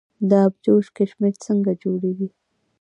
[0.29, 2.27] د ابجوش کشمش څنګه جوړیږي؟